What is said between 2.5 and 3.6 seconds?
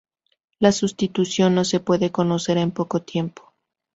en poco tiempo.